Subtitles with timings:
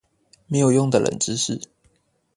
[0.47, 1.61] 沒有用的冷知識